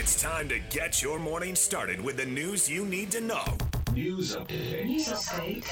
[0.00, 3.44] It's time to get your morning started with the news you need to know.
[3.92, 4.86] News update.
[4.86, 5.66] News update.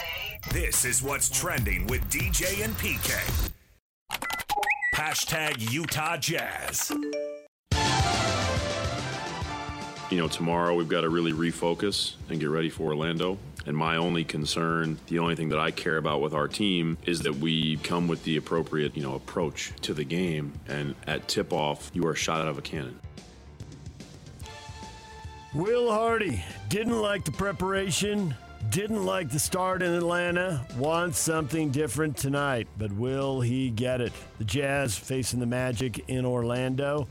[0.52, 3.50] This is what's trending with DJ and PK.
[4.94, 6.92] Hashtag Utah Jazz.
[10.10, 13.38] You know, tomorrow we've got to really refocus and get ready for Orlando.
[13.64, 17.20] And my only concern, the only thing that I care about with our team is
[17.20, 20.52] that we come with the appropriate, you know, approach to the game.
[20.68, 23.00] And at tip off, you are shot out of a cannon.
[25.54, 28.34] Will Hardy didn't like the preparation,
[28.68, 34.12] didn't like the start in Atlanta, wants something different tonight, but will he get it?
[34.36, 37.08] The Jazz facing the Magic in Orlando.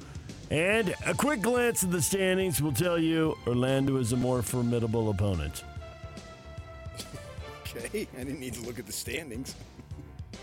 [0.51, 5.09] And a quick glance at the standings will tell you Orlando is a more formidable
[5.09, 5.63] opponent.
[7.61, 9.55] Okay, I didn't need to look at the standings.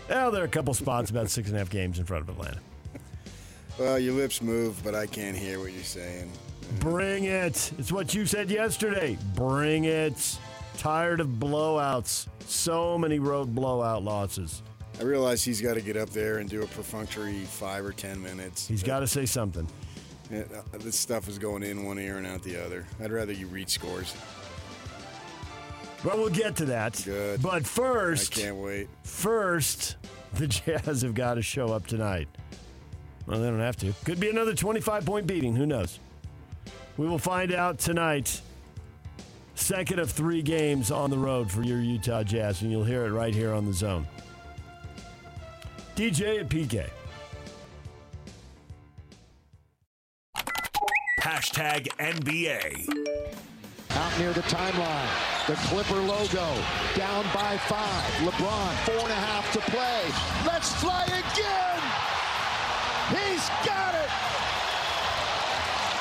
[0.09, 2.35] Well, there are a couple spots about six and a half games in front of
[2.37, 2.59] Atlanta.
[3.79, 6.29] Well, your lips move, but I can't hear what you're saying.
[6.79, 7.71] Bring it.
[7.77, 9.17] It's what you said yesterday.
[9.35, 10.37] Bring it.
[10.77, 12.27] Tired of blowouts.
[12.47, 14.61] So many road blowout losses.
[14.99, 18.21] I realize he's got to get up there and do a perfunctory five or ten
[18.21, 18.67] minutes.
[18.67, 19.67] He's got to say something.
[20.31, 22.85] Yeah, uh, this stuff is going in one ear and out the other.
[23.03, 24.15] I'd rather you read scores.
[26.03, 27.01] Well, we'll get to that.
[27.03, 27.41] Good.
[27.41, 28.87] But first, I can't wait.
[29.03, 29.97] first,
[30.35, 32.27] the Jazz have got to show up tonight.
[33.25, 33.93] Well, they don't have to.
[34.03, 35.55] Could be another 25 point beating.
[35.55, 35.99] Who knows?
[36.97, 38.41] We will find out tonight.
[39.55, 43.11] Second of three games on the road for your Utah Jazz, and you'll hear it
[43.11, 44.07] right here on the zone.
[45.95, 46.89] DJ and PK.
[51.21, 52.87] Hashtag NBA.
[53.91, 55.47] out near the timeline.
[55.47, 56.55] The Clipper logo
[56.95, 58.11] down by five.
[58.21, 60.03] LeBron, four and a half to play.
[60.45, 61.81] Let's fly again.
[63.09, 64.09] He's got it.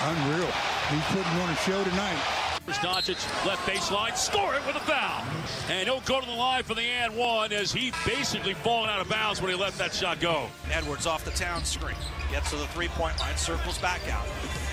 [0.02, 0.73] Unreal.
[0.90, 2.44] He's putting on a show tonight.
[2.84, 5.24] Doncic left baseline, score it with a foul.
[5.70, 9.00] And he'll go to the line for the and one as he basically fallen out
[9.00, 10.48] of bounds when he let that shot go.
[10.70, 11.96] Edwards off the town screen.
[12.30, 14.26] Gets to the three point line, circles back out.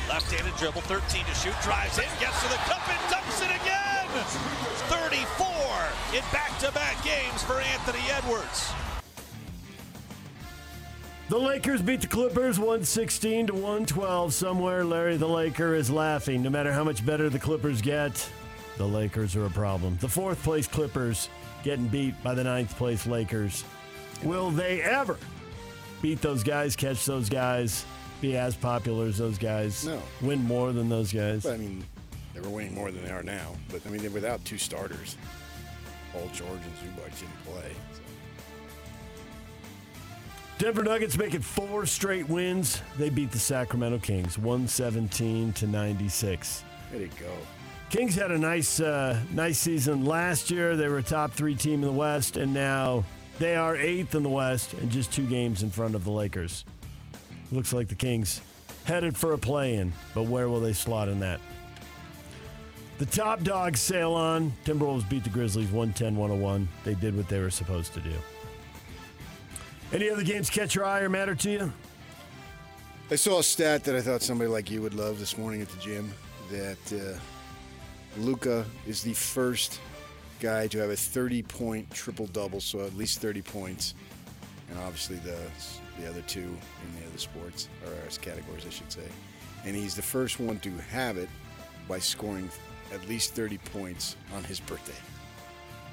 [0.10, 3.52] Left handed dribble, 13 to shoot, drives in, gets to the cup and dumps it
[3.62, 3.82] again!
[4.92, 5.48] 34
[6.14, 8.74] in back to back games for Anthony Edwards.
[11.32, 14.34] The Lakers beat the Clippers 116 to 112.
[14.34, 16.44] Somewhere, Larry the Laker is laughing.
[16.44, 18.30] No matter how much better the Clippers get,
[18.76, 19.98] the Lakers are a problem.
[20.02, 21.30] The fourth place Clippers
[21.64, 23.64] getting beat by the ninth place Lakers.
[24.24, 25.18] Will they ever
[26.02, 27.86] beat those guys, catch those guys,
[28.20, 30.02] be as popular as those guys, No.
[30.22, 31.44] win more than those guys?
[31.44, 31.86] But I mean,
[32.34, 33.56] they were winning more than they are now.
[33.70, 35.16] But I mean, they're without two starters.
[36.12, 37.72] Paul George and Zubac didn't play.
[37.94, 38.02] So.
[40.62, 42.84] Denver Nuggets make it four straight wins.
[42.96, 46.64] They beat the Sacramento Kings 117 to 96.
[46.92, 47.34] There you go.
[47.90, 50.76] Kings had a nice, uh, nice season last year.
[50.76, 53.04] They were a top three team in the West, and now
[53.40, 56.64] they are eighth in the West and just two games in front of the Lakers.
[57.52, 58.40] Looks like the Kings
[58.84, 61.40] headed for a play-in, but where will they slot in that?
[63.00, 64.54] The top dogs sail on.
[64.64, 66.68] Timberwolves beat the Grizzlies 110-101.
[66.84, 68.14] They did what they were supposed to do.
[69.94, 71.74] Any other games catch your eye or matter to you?
[73.10, 75.68] I saw a stat that I thought somebody like you would love this morning at
[75.68, 76.14] the gym.
[76.50, 77.20] That uh,
[78.22, 79.82] Luka is the first
[80.40, 83.94] guy to have a 30-point triple-double, so at least 30 points,
[84.70, 85.38] and obviously the
[86.00, 87.92] the other two in the other sports or
[88.22, 89.08] categories, I should say.
[89.66, 91.30] And he's the first one to have it
[91.88, 92.50] by scoring
[92.94, 94.96] at least 30 points on his birthday.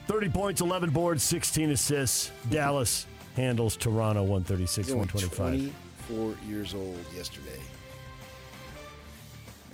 [0.06, 2.30] 30 points, 11 boards, 16 assists.
[2.48, 3.06] Dallas
[3.36, 5.72] handles Toronto 136, 125.
[6.08, 7.60] 24 years old yesterday.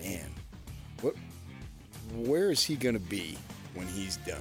[0.02, 0.30] Man,
[1.00, 1.14] what?
[2.14, 3.38] Where is he going to be
[3.74, 4.38] when he's done?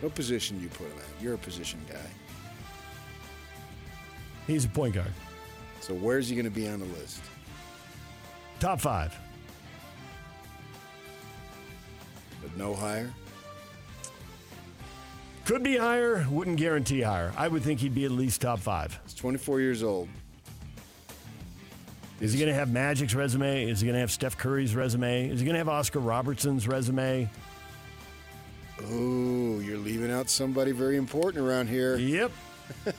[0.00, 1.22] What position do you put him at?
[1.22, 1.96] You're a position guy.
[4.46, 5.12] He's a point guard.
[5.80, 7.20] So where's he going to be on the list?
[8.58, 9.16] Top five.
[12.42, 13.10] But no higher.
[15.44, 17.32] Could be higher, wouldn't guarantee higher.
[17.36, 18.98] I would think he'd be at least top five.
[19.04, 20.08] He's 24 years old.
[22.20, 23.64] Is he going to have Magic's resume?
[23.68, 25.30] Is he going to have Steph Curry's resume?
[25.30, 27.28] Is he going to have Oscar Robertson's resume?
[28.82, 31.96] Oh, you're leaving out somebody very important around here.
[31.96, 32.30] Yep.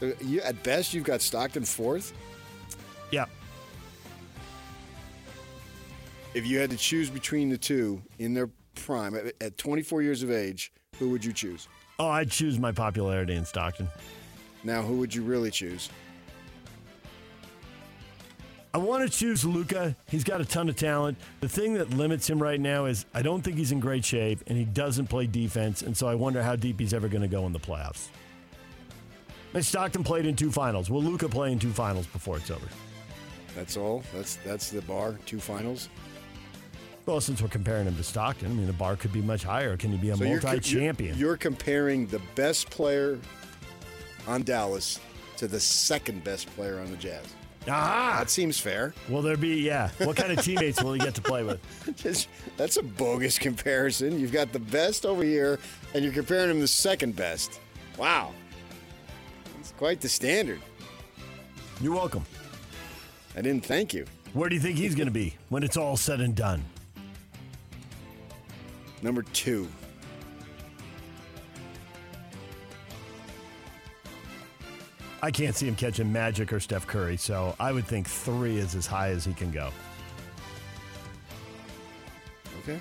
[0.00, 2.14] So you, at best, you've got Stockton fourth.
[3.10, 3.28] Yep.
[6.32, 8.48] If you had to choose between the two in their
[8.84, 11.68] prime at, at 24 years of age, who would you choose?
[11.98, 13.88] Oh, I'd choose my popularity in Stockton.
[14.64, 15.90] Now, who would you really choose?
[18.72, 19.96] I want to choose Luka.
[20.08, 21.18] He's got a ton of talent.
[21.40, 24.40] The thing that limits him right now is I don't think he's in great shape
[24.46, 27.28] and he doesn't play defense, and so I wonder how deep he's ever going to
[27.28, 28.08] go in the playoffs.
[29.52, 30.88] Mitch Stockton played in two finals.
[30.88, 32.66] Will Luka play in two finals before it's over?
[33.56, 34.04] That's all.
[34.14, 35.18] That's that's the bar.
[35.26, 35.88] Two finals.
[37.06, 39.76] Well, since we're comparing him to Stockton, I mean the bar could be much higher.
[39.76, 41.16] Can he be a So multi-champion?
[41.18, 43.18] You're, you're comparing the best player
[44.28, 45.00] on Dallas
[45.38, 47.24] to the second best player on the Jazz.
[47.68, 48.94] ah, That seems fair.
[49.08, 49.56] will there be?
[49.62, 49.90] Yeah.
[49.98, 51.58] What kind of teammates will he get to play with?
[51.96, 54.20] Just- That's a bogus comparison.
[54.20, 55.58] You've got the best over here,
[55.94, 57.58] and you're comparing him to the second best.
[57.98, 58.32] Wow.
[59.58, 60.60] It's quite the standard.
[61.80, 62.24] You're welcome.
[63.36, 64.04] I didn't thank you.
[64.34, 66.62] Where do you think he's going to be when it's all said and done?
[69.02, 69.68] Number two.
[75.22, 78.74] I can't see him catching Magic or Steph Curry, so I would think three is
[78.74, 79.70] as high as he can go.
[82.62, 82.78] Okay.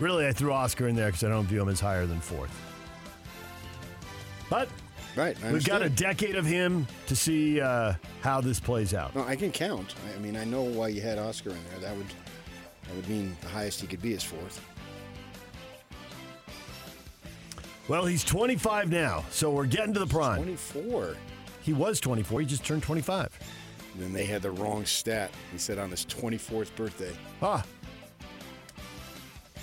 [0.00, 2.50] Really, I threw Oscar in there because I don't view him as higher than fourth.
[4.50, 4.68] But
[5.14, 5.36] Right.
[5.52, 7.92] We've got a decade of him to see uh,
[8.22, 9.14] how this plays out.
[9.14, 9.94] No, I can count.
[10.10, 11.80] I- I mean, I know why you had Oscar in there.
[11.80, 12.06] That would
[12.92, 14.60] that would mean the highest he could be is fourth.
[17.88, 20.36] Well, he's 25 now, so we're getting to the prime.
[20.36, 21.16] 24.
[21.62, 22.40] He was 24.
[22.40, 23.38] He just turned 25.
[23.94, 25.30] And then they had the wrong stat.
[25.52, 27.12] He said on his 24th birthday.
[27.40, 27.64] Ah.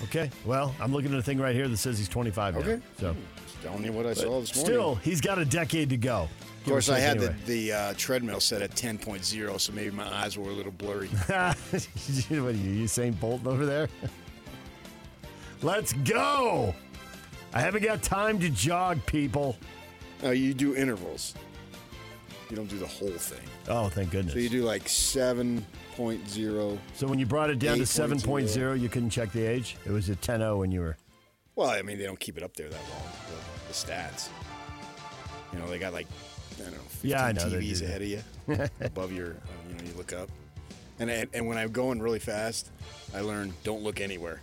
[0.04, 0.30] Okay.
[0.44, 2.60] Well, I'm looking at a thing right here that says he's 25 now.
[2.60, 2.80] Okay.
[2.98, 3.14] So
[3.46, 4.72] Just telling you what I saw this morning.
[4.72, 6.28] still, he's got a decade to go.
[6.60, 10.36] Of course, I had the, the uh, treadmill set at 10.0, so maybe my eyes
[10.36, 11.08] were a little blurry.
[11.26, 13.88] what are you, Usain Bolt over there?
[15.62, 16.74] Let's go.
[17.54, 19.56] I haven't got time to jog, people.
[20.22, 21.34] no, you do intervals.
[22.50, 23.46] You don't do the whole thing.
[23.68, 24.34] Oh, thank goodness.
[24.34, 26.78] So you do like 7.0.
[26.94, 28.22] So when you brought it down to 8.0.
[28.22, 29.76] 7.0, you couldn't check the age?
[29.86, 30.96] It was at 10.0 when you were.
[31.54, 34.28] Well, I mean, they don't keep it up there that long, the, the stats.
[35.52, 36.06] You know, they got like,
[36.60, 38.22] I don't know, 15 Yeah, I know TVs ahead of you,
[38.80, 40.28] above your, uh, you know, you look up.
[40.98, 42.70] And, and, and when I'm going really fast,
[43.14, 44.40] I learn don't look anywhere.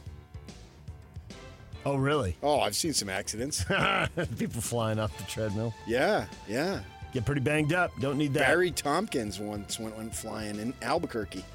[1.85, 2.35] Oh, really?
[2.43, 3.63] Oh, I've seen some accidents.
[4.37, 5.73] People flying off the treadmill.
[5.85, 6.81] yeah, yeah.
[7.13, 7.91] Get pretty banged up.
[8.01, 8.47] Don't need that.
[8.47, 11.45] Barry Tompkins once went, went flying in Albuquerque.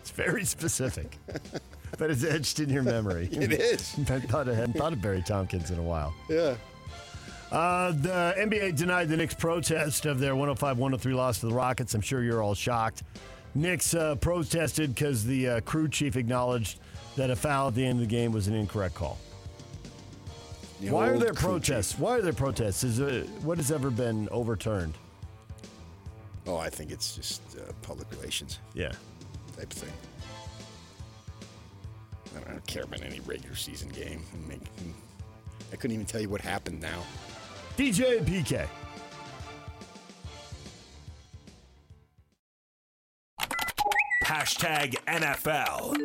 [0.00, 1.16] It's very specific,
[1.96, 3.26] but it's etched in your memory.
[3.32, 3.94] It is.
[4.10, 6.14] I thought I hadn't thought of Barry Tompkins in a while.
[6.28, 6.56] Yeah.
[7.54, 11.94] Uh, the NBA denied the Knicks' protest of their 105 103 loss to the Rockets.
[11.94, 13.04] I'm sure you're all shocked.
[13.54, 16.80] Knicks uh, protested because the uh, crew chief acknowledged
[17.14, 19.18] that a foul at the end of the game was an incorrect call.
[20.80, 21.92] The Why are there protests?
[21.92, 22.00] chief.
[22.00, 22.82] Why are there protests?
[22.82, 24.94] Is it, what has ever been overturned?
[26.48, 28.90] Oh, I think it's just uh, public relations Yeah.
[29.56, 29.92] type of thing.
[32.34, 34.24] I don't, I don't care about any regular season game.
[35.72, 36.98] I couldn't even tell you what happened now.
[37.76, 38.68] DJ PK.
[44.22, 45.96] Hashtag NFL.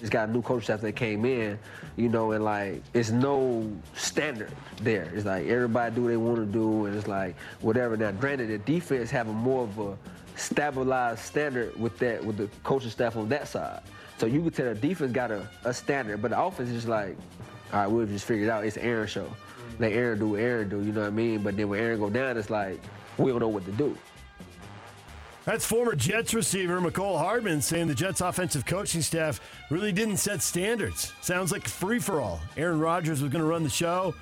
[0.00, 1.58] Just got a new coach after they came in,
[1.96, 4.50] you know, and like it's no standard
[4.80, 5.12] there.
[5.14, 7.94] It's like everybody do what they want to do, and it's like whatever.
[7.96, 9.98] Now, granted, the defense have a more of a
[10.36, 13.82] stabilized standard with that with the coaching staff on that side.
[14.16, 16.88] So you could tell the defense got a, a standard, but the offense is just
[16.88, 17.16] like,
[17.74, 18.64] all right, we'll just figure it out.
[18.64, 19.30] It's Aaron show.
[19.78, 20.82] Let Aaron do what Aaron do.
[20.82, 21.42] You know what I mean?
[21.42, 22.80] But then when Aaron go down, it's like
[23.18, 23.96] we don't know what to do.
[25.44, 30.40] That's former Jets receiver Mecole Hardman saying the Jets offensive coaching staff really didn't set
[30.40, 31.12] standards.
[31.20, 32.40] Sounds like free for all.
[32.56, 34.14] Aaron Rodgers was going to run the show,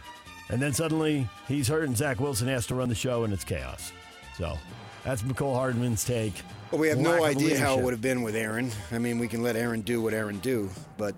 [0.48, 3.44] and then suddenly he's hurt, and Zach Wilson has to run the show, and it's
[3.44, 3.92] chaos.
[4.38, 4.56] So
[5.04, 6.32] that's Mecole Hardman's take.
[6.70, 8.70] Well, we have no Lack of idea how it would have been with Aaron.
[8.90, 11.14] I mean, we can let Aaron do what Aaron do, but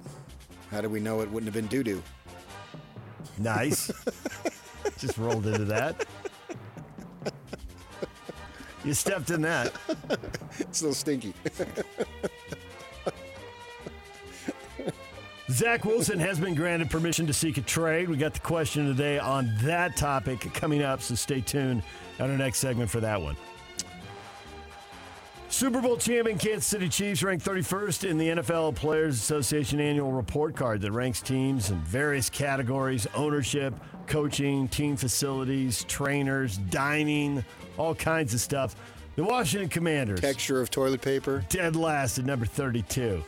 [0.73, 2.03] how do we know it wouldn't have been doo doo?
[3.39, 3.91] Nice.
[4.99, 6.07] Just rolled into that.
[8.85, 9.73] You stepped in that.
[10.59, 11.35] It's a little stinky.
[15.51, 18.09] Zach Wilson has been granted permission to seek a trade.
[18.09, 21.83] We got the question today on that topic coming up, so stay tuned
[22.19, 23.37] on our next segment for that one.
[25.53, 30.57] Super Bowl champion Kansas City Chiefs ranked 31st in the NFL Players Association annual report
[30.57, 33.75] card that ranks teams in various categories ownership,
[34.07, 37.45] coaching, team facilities, trainers, dining,
[37.77, 38.75] all kinds of stuff.
[39.15, 41.45] The Washington Commanders Texture of toilet paper.
[41.51, 43.23] dead last at number 32.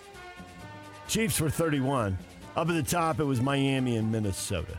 [1.07, 2.17] Chiefs were 31.
[2.57, 4.79] Up at the top, it was Miami and Minnesota.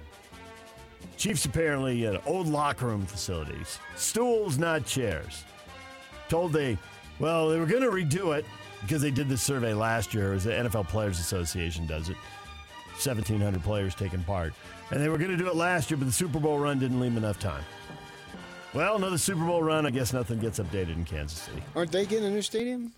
[1.16, 5.44] Chiefs apparently at old locker room facilities, stools, not chairs.
[6.28, 6.80] Told they,
[7.20, 8.46] well, they were going to redo it
[8.82, 10.32] because they did this survey last year.
[10.32, 12.18] It was the NFL Players Association does it.
[13.04, 14.54] 1,700 players taking part.
[14.92, 17.00] And they were going to do it last year, but the Super Bowl run didn't
[17.00, 17.64] leave enough time.
[18.74, 19.86] Well, another Super Bowl run.
[19.86, 21.64] I guess nothing gets updated in Kansas City.
[21.76, 22.94] Aren't they getting a new stadium?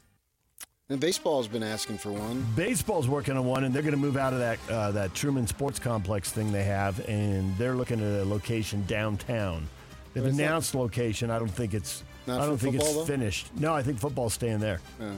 [0.89, 2.45] And baseball's been asking for one.
[2.55, 5.45] Baseball's working on one, and they're going to move out of that uh, that Truman
[5.45, 9.67] Sports Complex thing they have, and they're looking at a location downtown.
[10.13, 10.43] They've is that?
[10.43, 11.29] announced location.
[11.29, 12.03] I don't think it's.
[12.27, 13.05] Not I don't think it's though?
[13.05, 13.49] finished.
[13.57, 14.81] No, I think football's staying there.
[15.01, 15.11] Uh,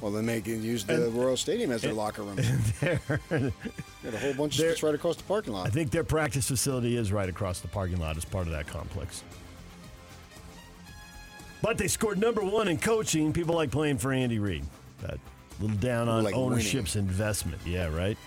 [0.00, 2.36] well, then they can use the Royal Stadium as their locker room.
[2.80, 5.66] They're- Got a whole bunch of right across the parking lot.
[5.66, 8.66] I think their practice facility is right across the parking lot as part of that
[8.66, 9.22] complex.
[11.62, 13.32] But they scored number one in coaching.
[13.32, 14.64] People like playing for Andy Reid.
[15.00, 15.18] That
[15.60, 17.60] little down on Like ownership's investment.
[17.64, 18.18] Yeah, right.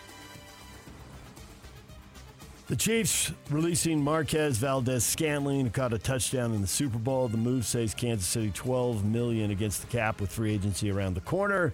[2.68, 7.30] The Chiefs releasing Marquez Valdes Scantling, who caught a touchdown in the Super Bowl.
[7.30, 11.22] The move saves Kansas City 12 million against the cap with free agency around the
[11.22, 11.72] corner.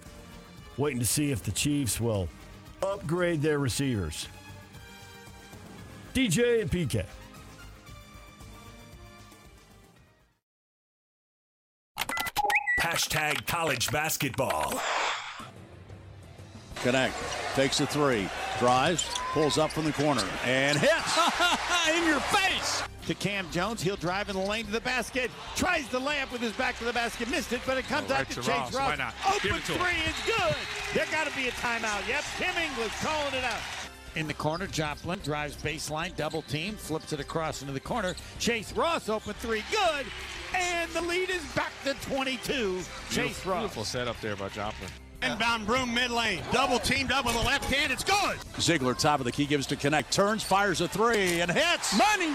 [0.76, 2.28] Waiting to see if the Chiefs will
[2.80, 4.28] upgrade their receivers.
[6.14, 7.04] DJ and PK.
[12.80, 14.80] Hashtag college basketball.
[16.76, 17.54] Knecht.
[17.56, 18.28] Takes a three.
[18.58, 19.04] Drives.
[19.32, 20.22] Pulls up from the corner.
[20.44, 21.18] And hits.
[21.96, 23.82] in your face to Kam Jones.
[23.82, 25.30] He'll drive in the lane to the basket.
[25.56, 27.28] Tries the layup with his back to the basket.
[27.30, 28.74] Missed it, but it comes Oh, out to to Chase Ross.
[28.74, 28.88] Ross.
[28.90, 29.14] Why not?
[29.28, 30.54] Open it three is good.
[30.94, 32.06] There got to be a timeout.
[32.08, 33.60] Yep, Tim English calling it out.
[34.16, 38.14] In the corner, Joplin drives baseline, double team, flips it across into the corner.
[38.38, 40.06] Chase Ross open three, good,
[40.54, 42.38] and the lead is back to 22.
[42.78, 43.60] Chase Beautiful, Ross.
[43.62, 44.88] beautiful setup there by Joplin.
[45.24, 47.92] Inbound broom mid lane, double teamed up with the left hand.
[47.92, 48.36] It's good.
[48.56, 50.10] Zeigler, top of the key, gives to Knecht.
[50.10, 51.96] Turns, fires a three, and hits.
[51.96, 52.34] Money.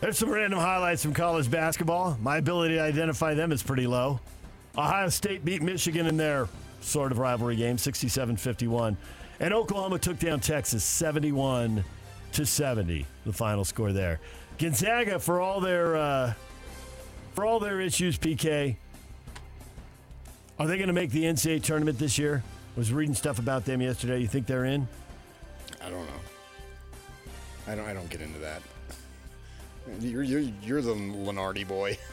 [0.00, 2.16] There's some random highlights from college basketball.
[2.22, 4.20] My ability to identify them is pretty low.
[4.76, 6.48] Ohio State beat Michigan in their
[6.80, 8.96] sort of rivalry game, 67-51.
[9.40, 11.82] And Oklahoma took down Texas 71
[12.32, 14.20] to 70, the final score there.
[14.58, 16.34] Gonzaga for all their uh,
[17.38, 18.74] for all their issues, PK.
[20.58, 22.42] Are they going to make the NCAA tournament this year?
[22.76, 24.18] Was reading stuff about them yesterday.
[24.20, 24.88] You think they're in?
[25.80, 26.20] I don't know.
[27.68, 27.86] I don't.
[27.86, 28.60] I don't get into that.
[30.00, 31.96] You're you're you're the Lunardi boy.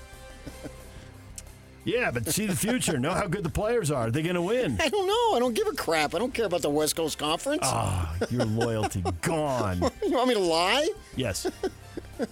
[1.87, 2.97] Yeah, but see the future.
[2.97, 4.07] know how good the players are.
[4.07, 4.75] Are they going to win?
[4.81, 5.35] I don't know.
[5.35, 6.15] I don't give a crap.
[6.15, 7.61] I don't care about the West Coast Conference.
[7.63, 9.77] Ah, your loyalty gone.
[10.03, 10.89] you want me to lie?
[11.15, 11.45] Yes.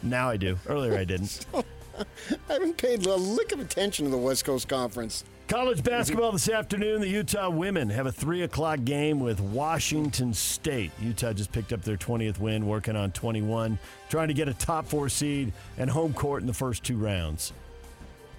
[0.02, 0.58] Now I do.
[0.68, 1.46] Earlier I didn't.
[2.50, 5.24] I haven't paid a lick of attention to the West Coast Conference.
[5.48, 7.02] College basketball this afternoon.
[7.02, 10.92] The Utah women have a three o'clock game with Washington State.
[11.02, 13.78] Utah just picked up their 20th win, working on 21,
[14.10, 17.52] trying to get a top four seed and home court in the first two rounds.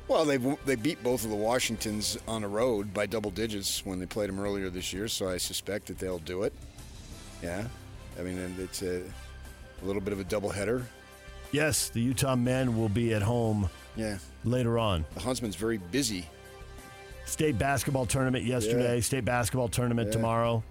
[0.09, 3.99] Well, they they beat both of the Washingtons on the road by double digits when
[3.99, 6.53] they played them earlier this year, so I suspect that they'll do it.
[7.43, 7.65] Yeah,
[8.19, 9.03] I mean it's a,
[9.83, 10.85] a little bit of a doubleheader.
[11.55, 15.05] Yes, the Utah men will be at home Yeah, later on.
[15.15, 16.27] the Huntsman's very busy.
[17.27, 19.01] State basketball tournament yesterday, Yeah.
[19.03, 20.15] state basketball tournament Yeah.
[20.15, 20.65] tomorrow.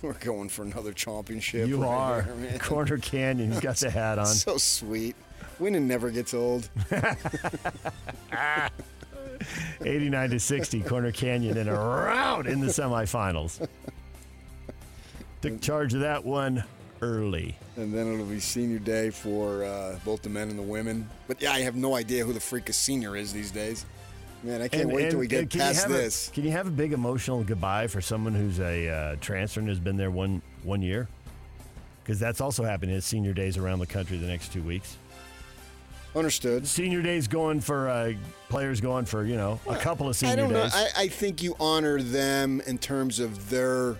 [0.00, 1.68] We're going for another championship.
[1.68, 2.58] You right are.
[2.58, 4.24] Corner Canyon, he's got the hat on.
[4.24, 5.14] So sweet.
[5.58, 6.70] Winning never gets old.
[9.82, 13.68] 89 to 60, Corner Canyon in a rout in the semifinals.
[15.42, 16.64] Took charge of that one
[17.04, 17.56] early.
[17.76, 21.08] And then it'll be senior day for uh, both the men and the women.
[21.28, 23.84] But yeah, I have no idea who the freak a senior is these days.
[24.42, 26.28] Man, I can't And- wait till we get past have a- this.
[26.32, 29.80] can you have a big emotional goodbye for someone who's a uh, transfer and has
[29.80, 31.08] been there one one year?
[32.02, 34.96] Because that's also happening at senior days around the country the next two weeks.
[36.14, 36.66] Understood.
[36.68, 38.12] Senior days going for uh,
[38.48, 40.62] players going for you know a couple of senior I don't know.
[40.62, 40.72] days.
[40.74, 43.96] I, I think you honor them in terms of their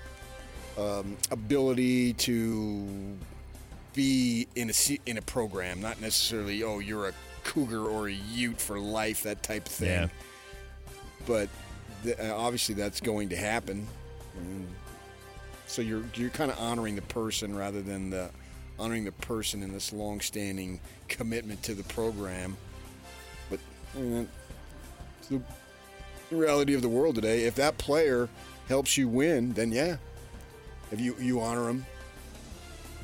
[0.78, 3.16] um, ability to
[3.95, 7.12] be in a in a program, not necessarily oh you're a
[7.45, 9.88] cougar or a Ute for life, that type of thing.
[9.88, 10.09] Yeah.
[11.26, 11.49] But
[12.02, 13.87] th- uh, obviously that's going to happen.
[14.37, 14.66] And
[15.66, 18.31] so you're you're kind of honoring the person rather than the
[18.78, 22.57] honoring the person in this long-standing commitment to the program.
[23.49, 23.61] But
[23.97, 24.28] I mean,
[25.21, 25.40] it's the
[26.31, 27.45] the reality of the world today.
[27.45, 28.28] If that player
[28.69, 29.97] helps you win, then yeah,
[30.94, 31.84] if you you honor him,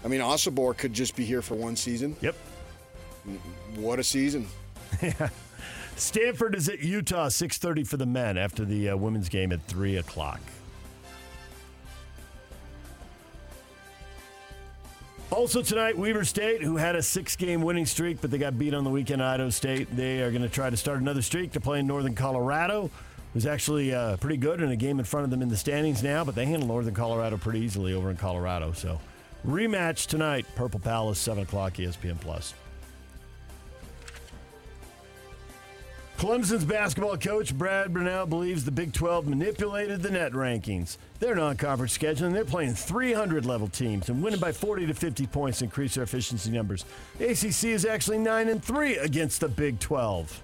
[0.04, 2.16] I mean, Osobor could just be here for one season.
[2.20, 2.36] Yep.
[3.76, 4.46] What a season.
[5.02, 5.28] yeah.
[5.96, 9.62] Stanford is at Utah, six thirty for the men after the uh, women's game at
[9.64, 10.40] three o'clock.
[15.30, 18.82] Also tonight, Weber State, who had a six-game winning streak, but they got beat on
[18.82, 19.94] the weekend at Idaho State.
[19.94, 22.90] They are going to try to start another streak to play in Northern Colorado
[23.32, 26.02] who's actually uh, pretty good in a game in front of them in the standings
[26.02, 26.24] now.
[26.24, 28.72] But they handled Northern Colorado pretty easily over in Colorado.
[28.72, 29.00] So
[29.46, 32.54] rematch tonight, Purple Palace, seven o'clock, ESPN Plus.
[36.20, 40.98] Clemson's basketball coach Brad Brownell believes the Big 12 manipulated the net rankings.
[41.18, 45.62] Their non-conference scheduling, they're playing 300 level teams and winning by 40 to 50 points
[45.62, 46.84] increase their efficiency numbers.
[47.20, 50.42] ACC is actually 9 and 3 against the Big 12.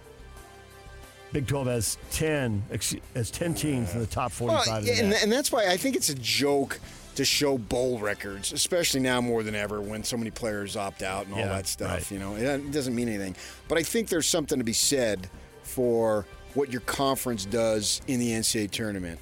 [1.32, 5.32] Big 12 has 10 ex- has 10 teams in the top 45 Well, and, and
[5.32, 6.78] that's why I think it's a joke
[7.16, 11.24] to show bowl records, especially now more than ever when so many players opt out
[11.24, 11.90] and all Yeah, that stuff.
[11.90, 12.10] right.
[12.10, 13.34] You know, it doesn't mean anything.
[13.68, 15.28] But I think there's something to be said
[15.62, 19.18] for what your conference does in the NCAA tournament.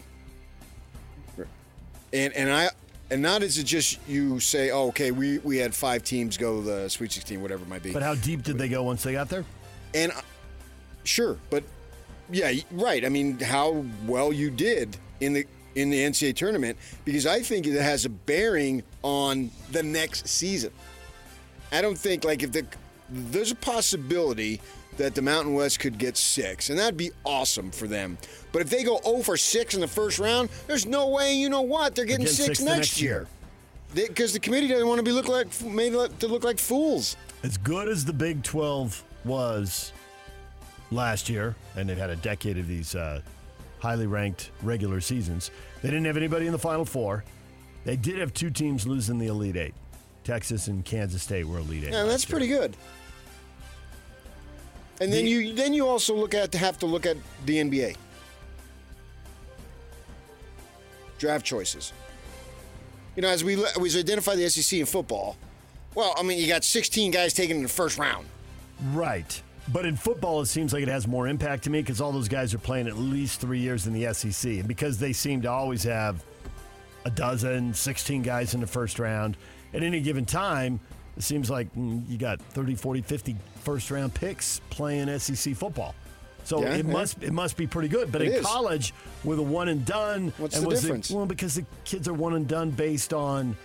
[2.13, 2.69] And and I
[3.11, 6.61] and not is it just you say, oh, okay, we, we had five teams go
[6.61, 7.93] to the Sweet 16, whatever it might be.
[7.93, 9.45] But how deep did they go once they got there?
[9.95, 10.21] And uh,
[11.03, 11.65] sure, but
[12.31, 13.05] yeah, right.
[13.05, 17.67] I mean, how well you did in the in the NCAA tournament because I think
[17.67, 20.71] it has a bearing on the next season.
[21.73, 22.67] I don't think like if the
[23.11, 24.61] there's a possibility
[24.97, 28.17] that the Mountain West could get six, and that'd be awesome for them.
[28.53, 31.35] But if they go 0 for six in the first round, there's no way.
[31.35, 31.97] You know what?
[31.97, 33.27] They're getting, getting six, six next, next year
[33.95, 37.17] because the committee doesn't want to be look like made to look like fools.
[37.43, 39.93] As good as the Big 12 was
[40.95, 43.21] last year, and they've had a decade of these uh,
[43.81, 45.51] highly ranked regular seasons,
[45.83, 47.25] they didn't have anybody in the Final Four.
[47.85, 49.75] They did have two teams losing the Elite Eight.
[50.25, 51.93] Texas and Kansas State were Elite Eight.
[51.93, 52.31] Yeah, that's year.
[52.31, 52.77] pretty good.
[55.01, 57.59] And then The- you then you also look at to have to look at the
[57.59, 57.97] NBA
[61.19, 61.93] draft choices.
[63.17, 65.37] You know, as we as we identify the SEC in football,
[65.95, 68.27] well, I mean, you got 16 guys taken in the first round.
[68.93, 69.41] Right.
[69.73, 72.29] But in football, it seems like it has more impact to me because all those
[72.29, 74.51] guys are playing at least three years in the SEC.
[74.53, 76.23] And because they seem to always have
[77.07, 79.37] a dozen, 16 guys in the first round,
[79.73, 80.81] at any given time,
[81.17, 85.95] it seems like mm, you got 30, 40, 50 first round picks playing SEC football.
[86.45, 86.93] So Yeah, it yeah.
[86.93, 88.13] must it must be pretty good.
[88.13, 88.47] But It in is.
[88.47, 88.93] college,
[89.25, 91.11] with a one and done, What's and the difference?
[91.11, 93.57] well, because the kids are one and done based on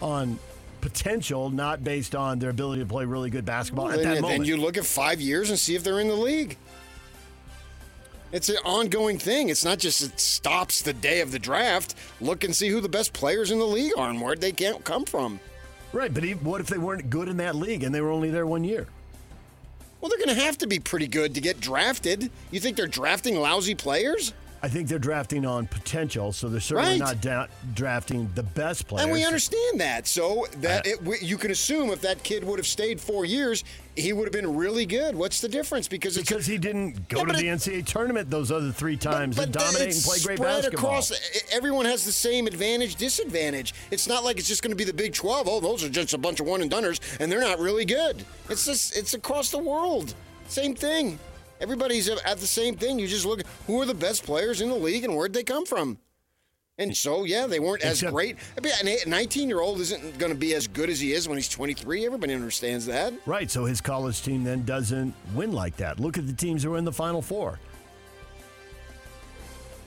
[0.00, 0.38] on
[0.82, 4.46] potential, not based on their ability to play really good basketball at that then moment.
[4.46, 6.58] you look at five years and see if they're in the league.
[8.32, 9.48] It's an ongoing thing.
[9.48, 11.94] It's not just it stops the day of the draft.
[12.20, 14.82] Look and see who the best players in the league are and where they can't
[14.84, 15.38] come from.
[15.92, 18.30] Right, but even, what if they weren't good in that league and they were only
[18.30, 18.86] there one year?
[20.00, 22.30] Well, they're going to have to be pretty good to get drafted.
[22.50, 24.32] You think they're drafting lousy players?
[24.64, 26.98] I think they're drafting on potential, so they're certainly Right.
[27.00, 29.02] not da- drafting the best players.
[29.02, 30.06] And we understand that.
[30.06, 33.24] So that Uh, it, we, you can assume if that kid would have stayed four
[33.24, 33.64] years,
[33.96, 35.16] he would have been really good.
[35.16, 35.88] What's the difference?
[35.88, 38.96] Because it's because he didn't go Yeah, to the it- NCAA tournament those other three
[38.96, 40.90] times and dominate and play great basketball.
[40.90, 41.12] across.
[41.50, 43.74] Everyone has the same advantage, disadvantage.
[43.90, 45.48] It's not like it's just going to be the Big 12.
[45.48, 48.24] Oh, those are just a bunch of one and doneers, and they're not really good.
[48.48, 50.14] It's just it's across the world.
[50.46, 51.18] Same thing.
[51.62, 52.98] Everybody's at the same thing.
[52.98, 55.64] You just look who are the best players in the league and where'd they come
[55.64, 55.98] from.
[56.78, 58.36] And so, yeah, they weren't as Except- great.
[58.58, 61.28] I mean, a 19 year old isn't going to be as good as he is
[61.28, 62.04] when he's 23.
[62.04, 63.12] Everybody understands that.
[63.26, 66.00] Right, so his college team then doesn't win like that.
[66.00, 67.60] Look at the teams who are in the Final Four.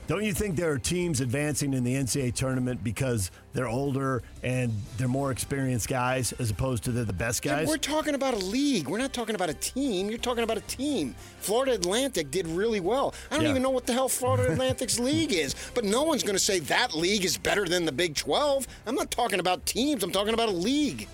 [0.08, 4.72] Don't you think there are teams advancing in the NCAA tournament because they're older and
[4.98, 7.68] they're more experienced guys as opposed to they're the best Yeah, guys?
[7.68, 8.88] We're talking about a league.
[8.88, 10.10] We're not talking about a team.
[10.10, 11.16] You're talking about a team.
[11.40, 13.16] Florida Atlantic did really well.
[13.32, 13.50] I don't Yeah.
[13.50, 16.60] even know what the hell Florida Atlantic's league is, but no one's going to say
[16.60, 18.68] that league is better than the Big 12.
[18.86, 20.04] I'm not talking about teams.
[20.04, 21.08] I'm talking about a league.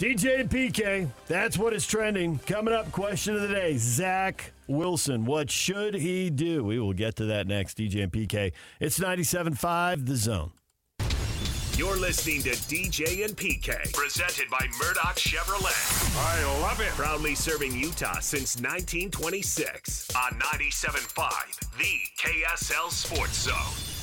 [0.00, 2.38] DJ and PK, that's what is trending.
[2.46, 5.24] Coming up, question of the day Zach Wilson.
[5.24, 6.62] What should he do?
[6.64, 7.78] We will get to that next.
[7.78, 8.52] DJ and PK.
[8.80, 10.52] It's 97.5 The Zone.
[11.78, 16.16] You're listening to DJ and PK, presented by Murdock Chevrolet.
[16.18, 16.88] I love it.
[16.88, 23.97] Proudly serving Utah since 1926 on 97.5, the KSL Sports Zone.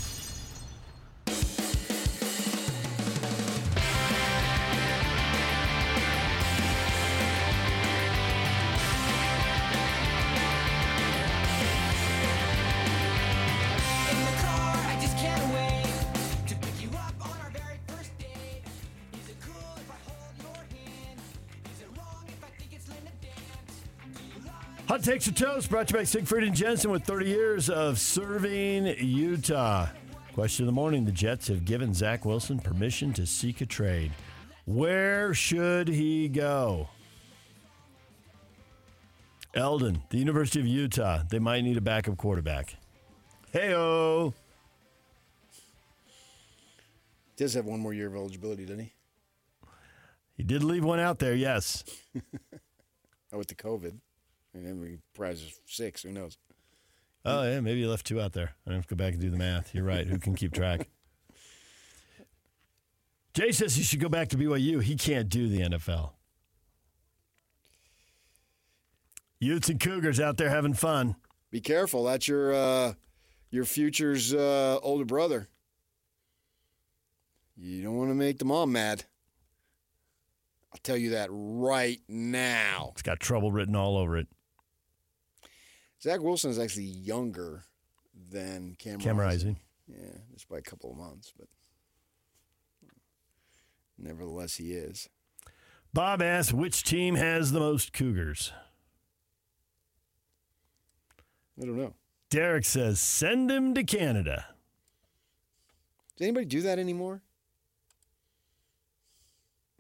[24.96, 28.00] Hot Takes or Toast brought to you by Siegfried and Jensen with 30 years of
[28.00, 29.90] serving Utah.
[30.34, 34.14] Question of the morning: The Jets have given Zach Wilson permission to seek a trade.
[34.64, 36.88] Where should he go?
[39.54, 41.24] Eldon, the University of Utah.
[41.30, 42.78] They might need a backup quarterback.
[43.52, 44.34] Hey, Heyo.
[47.36, 48.94] Does have one more year of eligibility, doesn't he?
[50.38, 51.84] He did leave one out there, yes.
[53.34, 54.00] Oh, with the COVID.
[54.56, 56.04] And then we prize is six.
[56.04, 56.38] Who knows?
[57.26, 58.56] Oh, yeah, maybe you left two out there.
[58.68, 59.76] I have to go back and do the math.
[59.76, 60.08] You're right.
[60.08, 60.88] Who can keep track?
[63.34, 64.82] Jay says he should go back to BYU.
[64.82, 66.12] He can't do the NFL.
[69.40, 71.18] Utes and Cougars out there having fun.
[71.52, 72.06] Be careful.
[72.06, 72.94] That's your uh,
[73.50, 75.50] your future's uh, older brother.
[77.58, 79.04] You don't want to make the mom mad.
[80.72, 82.90] I'll tell you that right now.
[82.94, 84.28] It's got trouble written all over it.
[86.06, 87.64] Zach Wilson is actually younger
[88.30, 89.58] than Cam, Cam Rising.
[89.88, 91.48] Yeah, just by a couple of months, but
[93.98, 95.10] nevertheless, he is.
[95.96, 98.54] Bob asks, which team has the most Cougars?
[101.60, 101.96] I don't know.
[102.30, 104.46] Derek says, send him to Canada.
[106.18, 107.24] Does anybody do that anymore?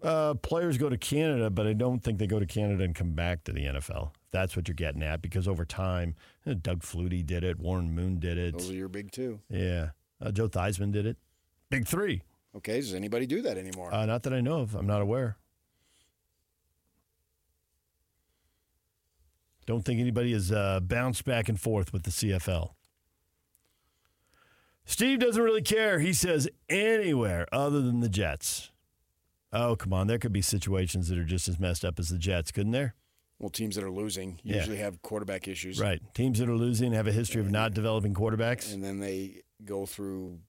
[0.01, 3.11] Uh, players go to Canada, but I don't think they go to Canada and come
[3.11, 4.13] back to the NFL.
[4.35, 6.13] That's what you're getting at, because over time,
[6.45, 8.57] uh, Doug Flutie did it, Warren Moon did it.
[8.57, 9.39] Those are your big two.
[9.49, 9.91] Yeah.
[10.21, 11.15] Uh, Joe Theismann did it.
[11.69, 12.21] Big three.
[12.53, 13.93] Okay, does anybody do that anymore?
[13.93, 14.75] Uh, not that I know of.
[14.75, 15.37] I'm not aware.
[19.65, 22.71] Don't think anybody has uh, bounced back and forth with the CFL.
[24.83, 25.99] Steve doesn't really care.
[25.99, 28.71] He says anywhere other than the Jets.
[29.53, 30.07] Oh, come on.
[30.07, 32.95] There could be situations that are just as messed up as the Jets, couldn't there?
[33.39, 34.57] Well, teams that are losing Yeah.
[34.57, 35.79] usually have quarterback issues.
[35.79, 36.01] Right.
[36.13, 39.85] Teams that are losing have a history of not developing quarterbacks, And then they go
[39.85, 40.39] through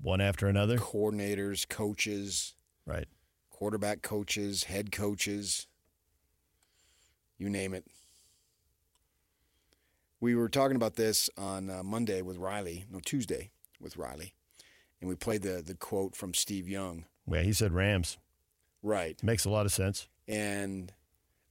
[0.00, 0.78] one after another.
[0.78, 2.54] coordinators, coaches,
[2.86, 3.06] Right.
[3.50, 5.66] quarterback coaches, head coaches,
[7.38, 7.86] you name it.
[10.20, 14.34] We were talking about this on uh, Monday with Riley, no Tuesday with Riley,
[15.00, 17.04] and we played the the quote from Steve Young.
[17.30, 18.16] Yeah, he said Rams.
[18.82, 19.22] Right.
[19.22, 20.08] Makes a lot of sense.
[20.26, 20.92] And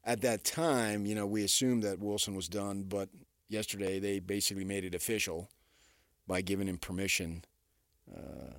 [0.04, 3.10] at that time, you know, we assumed that Wilson was done, but
[3.48, 5.50] yesterday they basically made it official
[6.28, 7.44] by giving him permission.
[8.14, 8.56] Uh,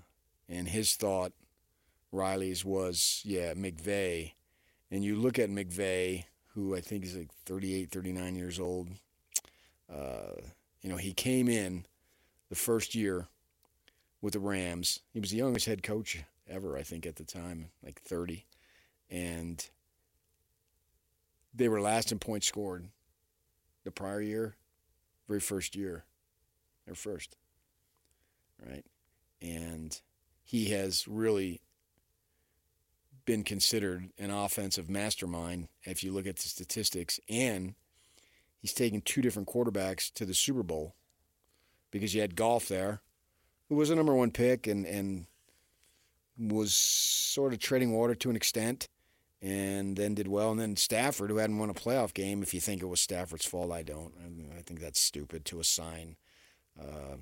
[0.49, 1.33] and his thought,
[2.13, 4.33] Riley's, was, yeah, McVay.
[4.91, 8.89] And you look at McVay, who I think is like 38, 39 years old.
[9.93, 10.41] Uh,
[10.81, 11.87] you know, he came in
[12.49, 13.27] the first year
[14.23, 15.01] with the Rams.
[15.13, 18.47] He was the youngest head coach ever, I think, at the time, like 30.
[19.11, 19.69] And
[21.55, 22.89] they were last in points scored
[23.85, 24.57] the prior year,
[25.29, 26.05] very first year.
[26.85, 27.37] They're first.
[28.65, 28.85] Right?
[29.41, 29.99] And
[30.43, 31.61] he has really
[33.25, 37.21] been considered an offensive mastermind if you look at the statistics.
[37.29, 37.75] And
[38.59, 40.95] he's taken two different quarterbacks to the Super Bowl
[41.91, 43.01] because you had Goff there,
[43.69, 45.27] who was a number one pick and, and
[46.39, 48.89] was sort of treading water to an extent
[49.45, 50.51] and then did well.
[50.51, 53.45] And then Stafford, who hadn't won a playoff game, if you think it was Stafford's
[53.45, 54.15] fault, I don't.
[54.57, 56.17] I, think that's stupid to assign
[56.81, 57.19] uh,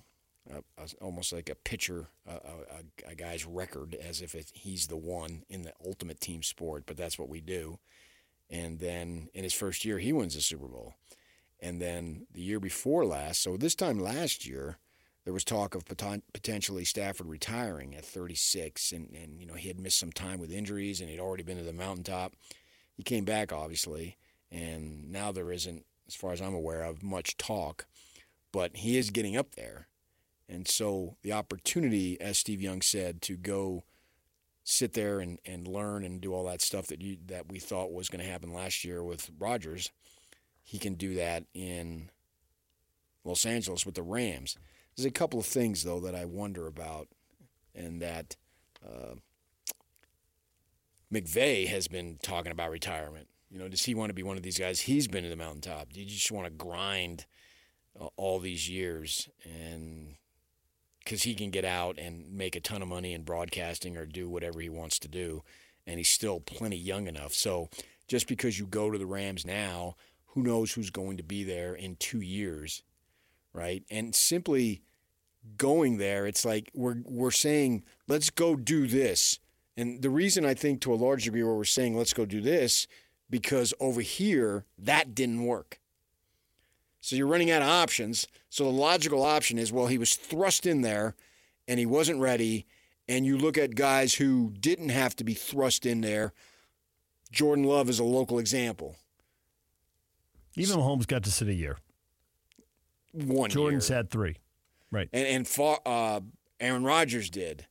[0.48, 4.86] a, a, almost like a pitcher, a, a, a guy's record as if it, he's
[4.86, 7.80] the one in the ultimate team sport, but that's what we do.
[8.48, 10.94] And then in his first year, he wins the Super Bowl.
[11.58, 14.78] And then the year before last, so this time last year,
[15.24, 19.68] there was talk of poten- potentially Stafford retiring at 36, and, and you know he
[19.68, 22.34] had missed some time with injuries, and he'd already been to the mountaintop.
[22.94, 24.16] He came back, obviously,
[24.50, 27.86] and now there isn't, as far as I'm aware of, much talk,
[28.52, 29.88] but he is getting up there,
[30.48, 33.84] and so the opportunity, as Steve Young said, to go
[34.64, 37.92] sit there and, and learn and do all that stuff that you that we thought
[37.92, 39.90] was going to happen last year with Rodgers,
[40.62, 42.10] he can do that in
[43.24, 44.56] Los Angeles with the Rams.
[44.96, 47.08] There's a couple of things though that I wonder about,
[47.74, 48.36] and that
[48.84, 49.14] uh,
[51.12, 53.28] McVay has been talking about retirement.
[53.50, 54.80] You know, does he want to be one of these guys?
[54.80, 55.92] He's been to the mountaintop.
[55.92, 57.26] Do you just want to grind
[58.00, 60.16] uh, all these years and
[61.04, 64.28] because he can get out and make a ton of money in broadcasting or do
[64.28, 65.42] whatever he wants to do,
[65.86, 67.32] and he's still plenty young enough.
[67.32, 67.70] So
[68.06, 71.74] just because you go to the Rams now, who knows who's going to be there
[71.74, 72.82] in two years,
[73.52, 73.84] right?
[73.90, 74.82] And simply
[75.56, 79.38] going there, it's like we're we're saying let's go do this,
[79.76, 82.40] and the reason I think to a large degree where we're saying let's go do
[82.40, 82.86] this
[83.30, 85.80] because over here that didn't work.
[87.00, 88.28] So you're running out of options.
[88.48, 91.16] So the logical option is well, he was thrust in there
[91.66, 92.66] and he wasn't ready.
[93.08, 96.32] And you look at guys who didn't have to be thrust in there.
[97.32, 98.96] Jordan Love is a local example.
[100.54, 101.78] Even Mahomes got to sit a year.
[103.12, 103.80] One Jordan year.
[103.80, 104.36] sat three.
[104.90, 105.08] Right.
[105.12, 106.20] and and far, uh,
[106.60, 107.66] Aaron Rodgers did,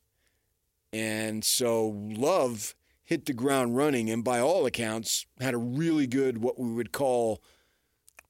[0.92, 2.74] and so Love
[3.04, 6.92] hit the ground running, and by all accounts had a really good what we would
[6.92, 7.42] call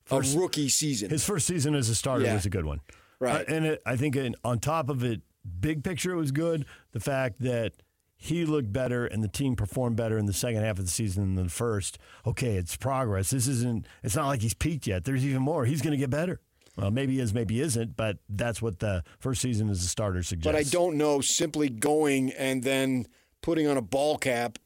[0.05, 1.11] First- a rookie season.
[1.11, 2.35] His first season as a starter Yeah.
[2.35, 2.81] was a good one.
[3.19, 3.49] Right.
[3.49, 5.21] Uh, and it, I think in, on top of it,
[5.61, 6.67] big picture, it was good.
[6.91, 7.73] The fact that
[8.17, 11.35] he looked better and the team performed better in the second half of the season
[11.37, 11.99] than the first.
[12.27, 13.31] Okay, it's progress.
[13.31, 15.05] This isn't, it's not like he's peaked yet.
[15.05, 15.65] There's even more.
[15.67, 16.41] He's going to get better.
[16.77, 20.47] Well, maybe is, maybe isn't, but that's what the first season as a starter suggests.
[20.47, 23.07] but I don't know simply going and then
[23.43, 24.59] putting on a ball cap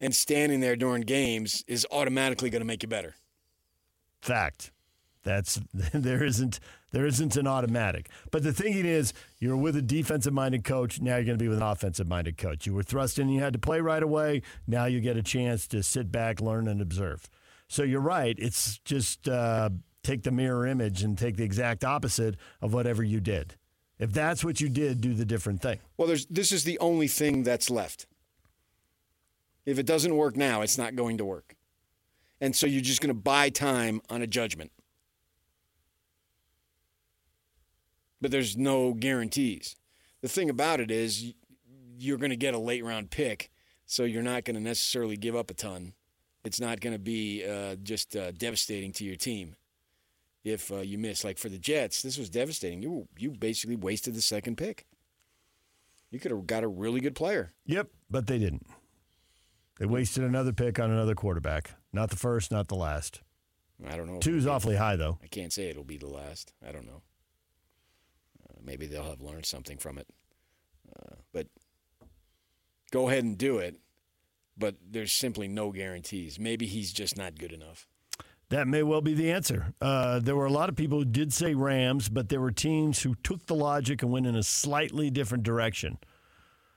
[0.00, 3.14] and standing there during games is automatically going to make you better.
[4.20, 4.72] Fact.
[5.22, 5.60] That's
[5.94, 8.10] there isn't there isn't an automatic.
[8.30, 11.48] But the thinking is you're with a defensive minded coach, now you're going to be
[11.48, 12.66] with an offensive minded coach.
[12.66, 14.42] You were thrust in, you had to play right away.
[14.66, 17.28] Now you get a chance to sit back, learn, and observe.
[17.68, 18.36] So you're right.
[18.38, 19.70] It's just uh,
[20.02, 23.54] take the mirror image and take the exact opposite of whatever you did.
[23.98, 25.78] If that's what you did, do the different thing.
[25.96, 28.06] Well, this is the only thing that's left.
[29.64, 31.54] If it doesn't work now, it's not going to work.
[32.40, 34.72] And so you're just going to buy time on a judgment.
[38.20, 39.76] But there's no guarantees.
[40.20, 41.34] The thing about it is
[41.96, 43.50] you're going to get a late round pick,
[43.86, 45.92] so you're not going to necessarily give up a ton.
[46.44, 49.54] It's not going to be uh, just uh, devastating to your team
[50.44, 51.24] if uh, you miss.
[51.24, 52.82] Like for the Jets, this was devastating.
[52.82, 54.86] You you basically wasted the second pick.
[56.10, 57.50] You could have got a really good player.
[57.64, 58.66] Yep, but they didn't.
[59.78, 61.72] They wasted another pick on another quarterback.
[61.92, 63.22] Not the first, not the last.
[63.88, 64.20] I don't know.
[64.20, 65.18] Two's awfully high, though.
[65.22, 66.52] I can't say it'll be the last.
[66.66, 67.02] I don't know.
[68.48, 70.06] Uh, maybe they'll have learned something from it.
[70.94, 71.46] Uh, but
[72.90, 73.80] go ahead and do it.
[74.56, 76.38] But there's simply no guarantees.
[76.38, 77.88] Maybe he's just not good enough.
[78.52, 79.72] That may well be the answer.
[79.80, 83.02] Uh, there were a lot of people who did say Rams, but there were teams
[83.02, 85.96] who took the logic and went in a slightly different direction.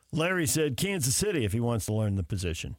[0.09, 2.77] Larry said Kansas City if he wants to learn the position.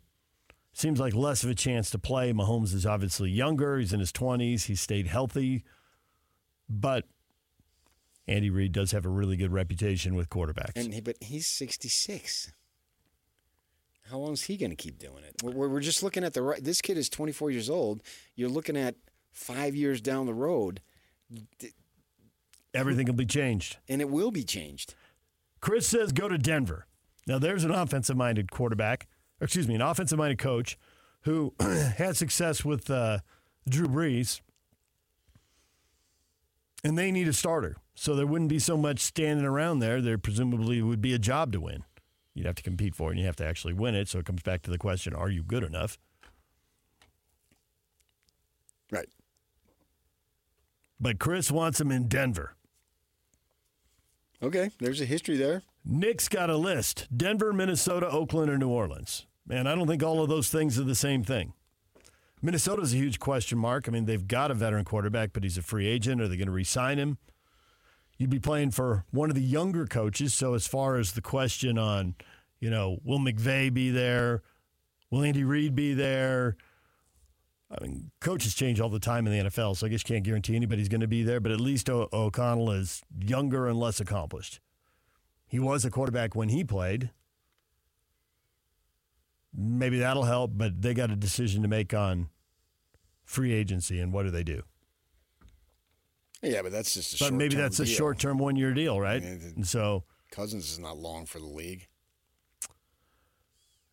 [0.72, 2.32] Seems like less of a chance to play.
[2.32, 3.78] Mahomes is obviously younger.
[3.78, 4.64] He's in his 20s.
[4.64, 5.62] He stayed healthy.
[6.66, 7.04] But
[8.26, 10.76] Andy Reid does have a really good reputation with quarterbacks.
[10.76, 12.50] And but he's 66.
[14.10, 15.42] How long is he going to keep doing it?
[15.42, 16.62] We're, we're just looking at the right.
[16.62, 18.02] This kid is 24 years old.
[18.36, 18.94] You're looking at
[19.32, 20.80] five years down the road,
[22.72, 23.78] Everything will be changed.
[23.88, 24.94] and it will be changed.
[25.60, 26.86] Chris says go to Denver.
[27.26, 29.08] Now, there's an offensive minded quarterback,
[29.40, 30.78] or excuse me, an offensive minded coach
[31.22, 33.18] who had success with uh,
[33.68, 34.40] Drew Brees,
[36.84, 37.76] and they need a starter.
[37.94, 40.00] So there wouldn't be so much standing around there.
[40.00, 41.82] There presumably would be a job to win.
[42.36, 44.08] You'd have to compete for it, and you have to actually win it.
[44.08, 45.98] So it comes back to the question are you good enough?
[48.90, 49.08] Right.
[51.00, 52.54] But Chris wants him in Denver.
[54.42, 55.62] Okay, there's a history there.
[55.82, 59.26] Nick's got a list Denver, Minnesota, Oakland, or New Orleans.
[59.46, 61.54] Man, I don't think all of those things are the same thing.
[62.42, 63.88] Minnesota's a huge question mark.
[63.88, 66.20] I mean, they've got a veteran quarterback, but he's a free agent.
[66.20, 67.16] Are they going to re sign him?
[68.18, 70.34] You'd be playing for one of the younger coaches.
[70.34, 72.14] So, as far as the question on,
[72.60, 74.42] you know, will McVay be there?
[75.10, 76.56] Will Andy Reid be there?
[77.70, 80.24] I mean, coaches change all the time in the NFL, so I guess you can't
[80.24, 83.98] guarantee anybody's going to be there, but at least o- O'Connell is younger and less
[83.98, 84.60] accomplished.
[85.48, 87.10] He was a quarterback when he played.
[89.52, 92.28] Maybe that'll help, but they got a decision to make on
[93.24, 94.62] free agency and what do they do?
[96.46, 97.94] Yeah, but that's just a But maybe that's a deal.
[97.94, 99.20] short term one year deal, right?
[99.22, 101.88] The- And so Cousins is not long for the league.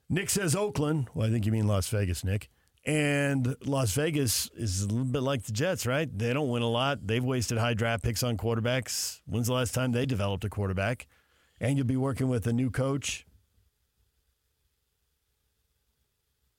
[0.10, 1.10] Nick says Oakland.
[1.14, 2.50] Well, I think you mean Las Vegas, Nick.
[2.86, 6.10] And Las Vegas is a little bit like the Jets, right?
[6.16, 7.08] They don't win a lot.
[7.08, 9.22] They've wasted high draft picks on quarterbacks.
[9.26, 11.08] When's the last time they developed a quarterback?
[11.62, 13.26] And you'll be working with a new coach.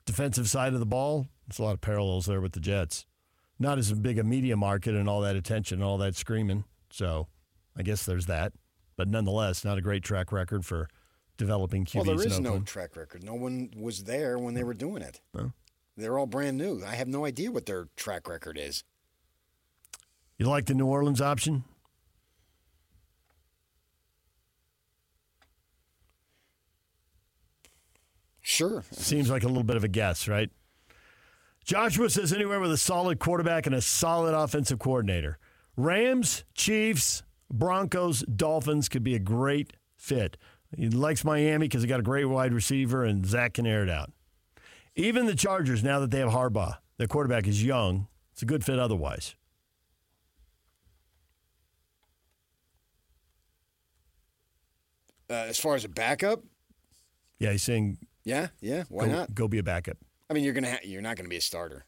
[0.06, 1.28] Defensive side of the ball.
[1.46, 3.06] There's a lot of parallels there with the Jets.
[3.58, 6.64] Not as big a media market and all that attention and all that screaming.
[6.90, 7.28] So
[7.76, 8.52] I guess there's that.
[8.96, 10.88] But nonetheless, not a great track record for
[11.36, 13.24] developing QBs Well, there in no track record.
[13.24, 15.20] No one was there when they were doing it.
[15.32, 15.52] No.
[15.96, 16.82] They're all brand new.
[16.84, 18.82] I have no idea what their track record is.
[20.38, 21.64] You like the New Orleans option?
[28.40, 28.84] Sure.
[28.90, 30.50] Seems like a little bit of a guess, right?
[31.64, 35.38] Joshua says anywhere with a solid quarterback and a solid offensive coordinator.
[35.76, 40.36] Rams, Chiefs, Broncos, Dolphins could be a great fit.
[40.76, 43.88] He likes Miami because they got a great wide receiver and Zach can air it
[43.90, 44.12] out.
[44.94, 48.08] Even the Chargers, now that they have Harbaugh, their quarterback is young.
[48.32, 49.34] It's a good fit otherwise.
[55.30, 56.42] Uh, as far as a backup,
[57.38, 59.34] Yeah, he's saying yeah, yeah, why go, not?
[59.34, 59.96] go be a backup.
[60.30, 61.84] I mean, you're gonna ha- you're not gonna be a starter,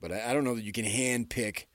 [0.00, 1.68] but I, I don't know that you can hand pick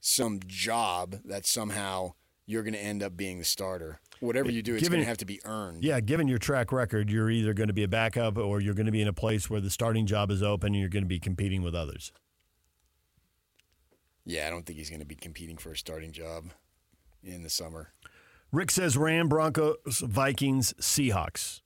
[0.00, 2.12] some job that somehow
[2.46, 4.00] you're gonna end up being the starter.
[4.20, 5.82] Whatever you do, it's Given- gonna have to be earned.
[5.82, 8.84] Yeah, given your track record, you're either going to be a backup or you're going
[8.86, 11.08] to be in a place where the starting job is open and you're going to
[11.08, 12.12] be competing with others.
[14.26, 16.50] Yeah, I don't think he's gonna be competing for a starting job
[17.24, 17.92] in the summer.
[18.52, 21.62] Rick says Ram, Broncos, Vikings, Seahawks.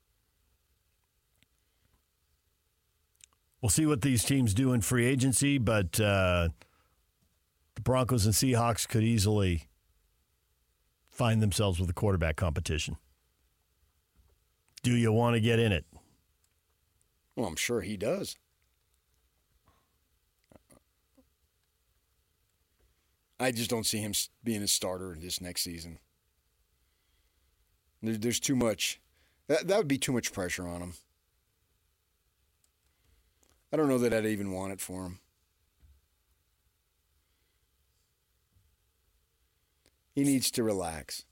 [3.65, 6.51] We'll see what these teams do in free agency, but uh,
[7.77, 9.69] the Broncos and Seahawks could easily
[11.09, 12.99] find themselves with a quarterback competition.
[14.83, 15.87] Do you want to get in it?
[17.37, 18.37] Well, I'm sure he does.
[23.41, 24.13] I just don't see him
[24.45, 26.01] being a starter this next season.
[28.03, 29.01] There's too much.
[29.47, 30.93] That, that would be too much pressure on him.
[33.75, 35.19] I don't know that I'd even want it for him.
[40.15, 41.25] He needs to relax.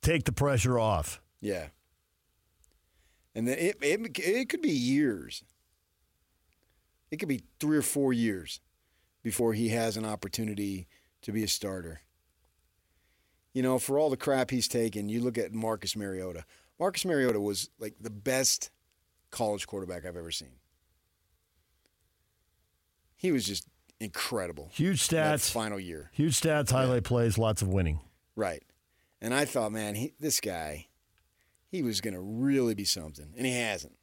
[0.00, 1.20] Take the pressure off.
[1.40, 1.70] Yeah.
[3.34, 5.42] And then it, it it could be years.
[7.10, 8.60] It could be three or four years
[9.24, 10.86] before he has an opportunity
[11.22, 12.02] to be a starter.
[13.52, 16.44] You know, for all the crap he's taken, you look at Marcus Mariota.
[16.78, 18.70] Marcus Mariota was like the best
[19.30, 20.56] college quarterback I've ever seen.
[23.16, 23.66] He was just
[24.00, 24.70] incredible.
[24.72, 25.50] Huge stats.
[25.50, 26.10] final year.
[26.12, 28.00] Huge stats, highlight plays, lots of winning.
[28.36, 28.62] Right.
[29.20, 30.86] And I thought, man, he, this guy,
[31.68, 33.96] he was going to really be something, and he hasn't.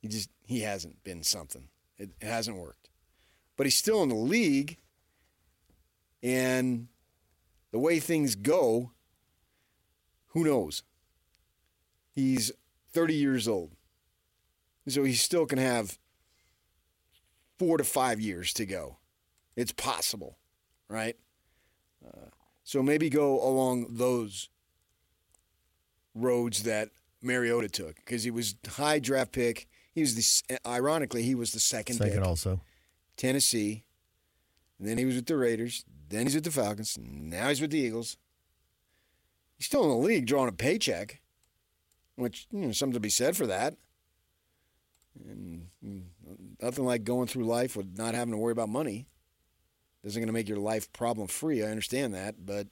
[0.00, 1.68] He just he hasn't been something.
[1.96, 2.90] It, it hasn't worked.
[3.56, 4.78] But he's still in the league,
[6.22, 6.88] and
[7.70, 8.92] the way things go,
[10.28, 10.82] who knows?
[12.10, 12.52] He's
[12.92, 13.72] 30 years old,
[14.88, 15.98] so he still can have
[17.58, 18.98] four to five years to go.
[19.56, 20.38] It's possible,
[20.88, 21.16] right?
[22.06, 22.30] Uh,
[22.64, 24.48] so maybe go along those
[26.14, 26.90] roads that
[27.22, 29.68] Mariota took because he was high draft pick.
[29.94, 32.26] He was the ironically he was the second, Second pick.
[32.26, 32.60] also.
[33.16, 33.84] Tennessee.
[34.78, 35.84] And then he was with the Raiders.
[36.08, 36.98] Then he's with the Falcons.
[37.00, 38.16] Now he's with the Eagles.
[39.56, 41.20] He's still in the league drawing a paycheck,
[42.16, 43.76] which you know something to be said for that.
[45.24, 46.02] And mm,
[46.60, 49.06] nothing like going through life with not having to worry about money.
[50.04, 51.62] Isn't going to make your life problem free.
[51.62, 52.66] I understand that, but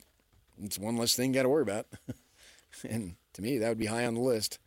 [0.61, 1.87] it's one less thing you got to worry about.
[2.89, 4.59] and to me, that would be high on the list.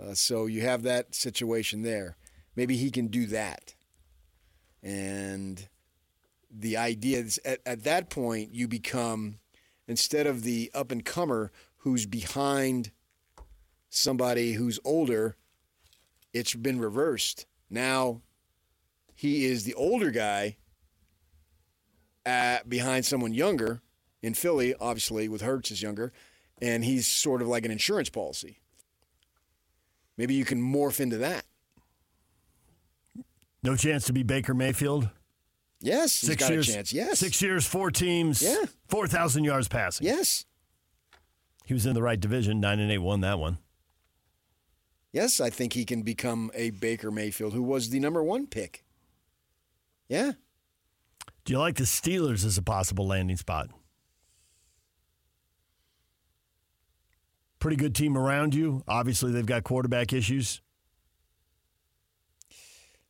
[0.00, 2.16] Uh, so you have that situation there.
[2.56, 3.74] Maybe he can do that.
[4.82, 5.68] And
[6.50, 9.38] the idea is at, at that point, you become,
[9.86, 12.90] instead of the up and comer who's behind
[13.94, 15.36] somebody who's older,
[16.32, 17.46] it's been reversed.
[17.70, 18.22] Now
[19.14, 20.56] he is the older guy
[22.24, 23.80] at, behind someone younger
[24.22, 26.12] in Philly, obviously, with Hurts is younger,
[26.60, 28.60] and he's sort of like an insurance policy.
[30.16, 31.44] Maybe you can morph into that.
[33.62, 35.08] No chance to be Baker Mayfield.
[35.80, 36.92] Yes, got years, a chance.
[36.92, 37.18] Yes.
[37.18, 38.40] Six years, four teams.
[38.40, 38.66] Yeah.
[38.88, 40.06] 4,000 yards passing.
[40.06, 40.44] Yes.
[41.64, 42.60] He was in the right division.
[42.60, 43.58] Nine and eight won that one.
[45.12, 48.84] Yes, I think he can become a Baker Mayfield, who was the number one pick.
[50.08, 50.32] Yeah.
[51.44, 53.68] Do you like the Steelers as a possible landing spot?
[57.58, 58.82] Pretty good team around you.
[58.88, 60.60] Obviously, they've got quarterback issues.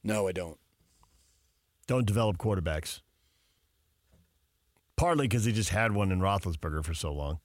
[0.03, 0.59] No, I don't.
[1.87, 3.01] Don't develop quarterbacks.
[4.97, 7.41] Partly because they just had one in Roethlisberger for so long.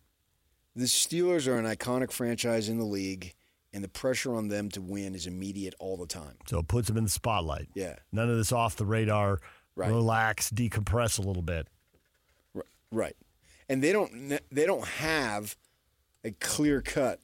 [0.75, 3.33] The Steelers are an iconic franchise in the league,
[3.77, 6.35] and the pressure on them to win is immediate all the time.
[6.47, 7.67] So it puts them in the spotlight.
[7.75, 7.97] Yeah.
[8.11, 9.39] None of this off the radar.
[9.75, 9.91] Right.
[9.91, 11.67] Relax, decompress a little bit.
[12.91, 13.15] Right.
[13.69, 15.55] And they don't they don't have
[16.23, 17.19] a clear cut.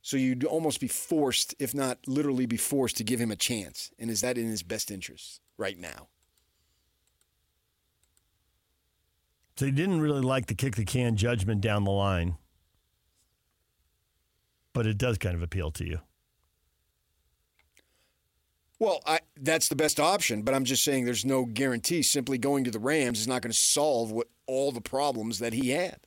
[0.00, 3.90] So you'd almost be forced, if not literally be forced, to give him a chance.
[3.98, 6.08] And is that in his best interest right now?
[9.56, 12.38] So he didn't really like the kick the can judgment down the line,
[14.74, 16.00] but it does kind of appeal to you.
[18.78, 22.02] Well, I, that's the best option, but I'm just saying there's no guarantee.
[22.02, 25.52] Simply going to the Rams is not going to solve what all the problems that
[25.54, 26.00] he had.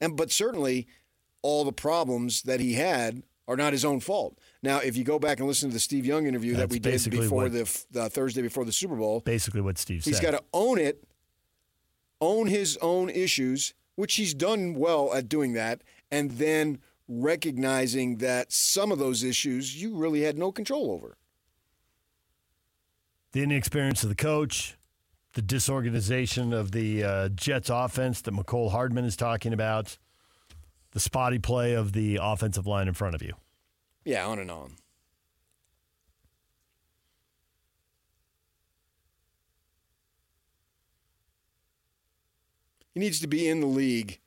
[0.00, 0.88] And but certainly,
[1.42, 4.38] all the problems that he had are not his own fault.
[4.62, 7.10] Now, if you go back and listen to the Steve Young interview that we did
[7.10, 10.22] before what- the the Thursday before the Super Bowl, Basically, what Steve He's said.
[10.22, 11.04] got to own it,
[12.20, 16.78] own his own issues, which he's done well at doing that, and then
[17.12, 21.16] recognizing that some of those issues you really had no control over.
[23.32, 24.76] the inexperience of the coach,
[25.34, 29.98] the disorganization of the uh, Jets offense that Mecole Hardman is talking about,
[30.92, 33.34] the spotty play of the offensive line in front of you.
[34.04, 34.76] Yeah, on and on.
[42.94, 44.18] He needs to be in the league,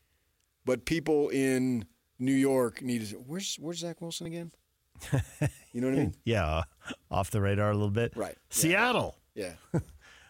[0.66, 1.86] but people in
[2.24, 3.16] New York need to.
[3.16, 4.52] Where's Where's Zach Wilson again?
[5.74, 6.16] You know what I mean?
[6.24, 6.64] Yeah,
[7.12, 8.14] off the radar a little bit.
[8.16, 8.38] Right.
[8.50, 9.18] Seattle.
[9.36, 9.54] Yeah.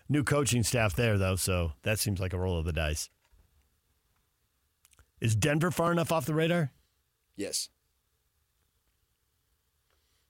[0.10, 3.10] New coaching staff there, though, so that seems like a roll of the dice.
[5.22, 6.72] Is Denver far enough off the radar?
[7.36, 7.70] Yes.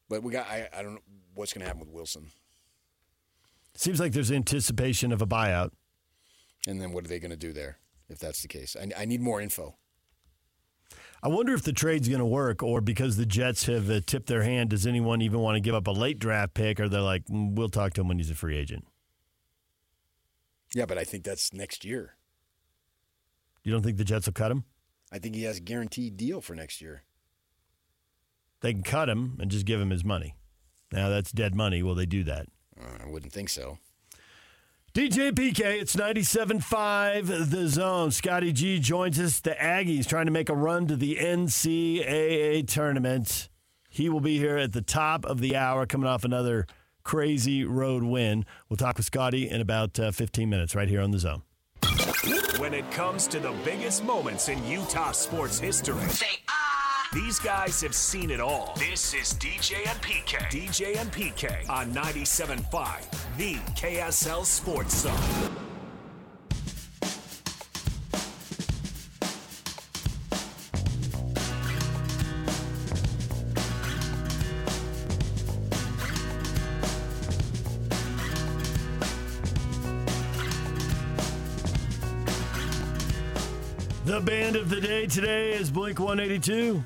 [0.10, 0.48] But we got.
[0.48, 1.02] I, I don't know
[1.36, 2.28] what's going to happen with Wilson,
[3.76, 5.72] Seems like there's anticipation of a buyout.
[6.68, 8.76] and then what are they going to do there if that's the case?
[8.80, 9.76] I, I need more info.
[11.24, 14.28] I wonder if the trade's going to work, or because the Jets have uh, tipped
[14.28, 17.00] their hand, does anyone even want to give up a late draft pick, or they're
[17.00, 18.86] like, "Mm, we'll talk to him when he's a free agent?
[20.76, 22.18] Yeah, but I think that's next year.
[23.64, 24.66] You don't think the Jets will cut him?
[25.14, 27.04] I think he has a guaranteed deal for next year.
[28.60, 30.36] They can cut him and just give him his money.
[30.92, 31.82] Now that's dead money.
[31.84, 32.48] Will they do that?
[32.78, 33.78] Uh, I wouldn't think so.
[34.94, 38.12] DJ PK, it's 97.5 The Zone.
[38.12, 39.40] Scotty G joins us.
[39.40, 43.50] The Aggies trying to make a run to the NCAA tournament.
[43.90, 46.68] He will be here at the top of the hour, coming off another
[47.02, 48.46] crazy road win.
[48.70, 51.42] We'll talk with Scotty in about uh, 15 minutes right here on The Zone.
[52.60, 56.04] When it comes to the biggest moments in Utah sports history,
[57.14, 58.74] these guys have seen it all.
[58.78, 60.38] This is DJ and PK.
[60.50, 65.14] DJ and PK on 97.5, the KSL Sports Zone.
[84.06, 86.84] The band of the day today is Blink 182.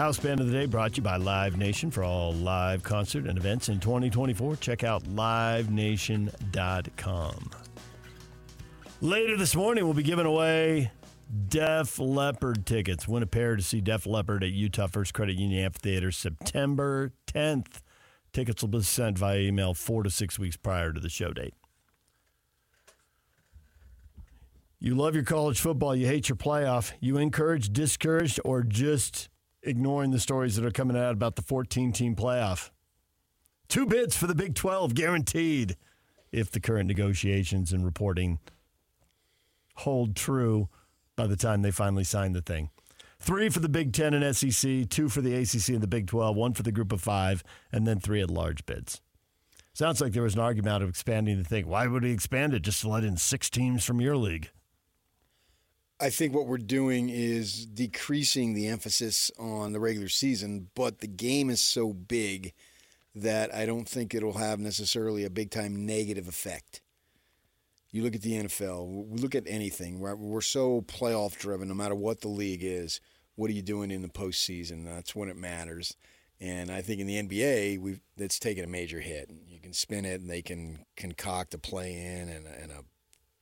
[0.00, 3.26] House band of the day brought to you by Live Nation for all live concert
[3.26, 4.56] and events in 2024.
[4.56, 7.50] Check out livenation.com.
[9.02, 10.90] Later this morning, we'll be giving away
[11.48, 13.06] Def Leppard tickets.
[13.06, 17.82] Win a pair to see Def Leppard at Utah First Credit Union Amphitheater September 10th.
[18.32, 21.52] Tickets will be sent via email four to six weeks prior to the show date.
[24.78, 26.92] You love your college football, you hate your playoff.
[27.00, 29.28] You encourage, discouraged, or just
[29.62, 32.70] ignoring the stories that are coming out about the 14 team playoff.
[33.68, 35.76] Two bids for the Big 12 guaranteed
[36.32, 38.38] if the current negotiations and reporting
[39.76, 40.68] hold true
[41.16, 42.70] by the time they finally sign the thing.
[43.18, 46.34] Three for the Big 10 and SEC, two for the ACC and the Big 12,
[46.34, 49.02] one for the group of five, and then three at large bids.
[49.74, 51.66] Sounds like there was an argument of expanding the thing.
[51.66, 54.50] Why would he expand it just to let in six teams from your league?
[56.02, 61.06] I think what we're doing is decreasing the emphasis on the regular season, but the
[61.06, 62.54] game is so big
[63.14, 66.80] that I don't think it'll have necessarily a big time negative effect.
[67.90, 70.00] You look at the NFL, we look at anything.
[70.00, 73.00] We're, we're so playoff driven, no matter what the league is.
[73.34, 74.84] What are you doing in the postseason?
[74.84, 75.96] That's when it matters.
[76.40, 79.30] And I think in the NBA, we've it's taken a major hit.
[79.48, 82.84] You can spin it, and they can concoct a play in and, and a